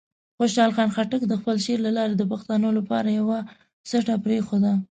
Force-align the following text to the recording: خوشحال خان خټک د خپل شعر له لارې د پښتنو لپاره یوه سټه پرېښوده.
خوشحال 0.37 0.71
خان 0.75 0.89
خټک 0.95 1.21
د 1.27 1.33
خپل 1.41 1.57
شعر 1.65 1.79
له 1.85 1.91
لارې 1.97 2.13
د 2.17 2.23
پښتنو 2.31 2.69
لپاره 2.77 3.09
یوه 3.19 3.37
سټه 3.89 4.15
پرېښوده. 4.25 4.73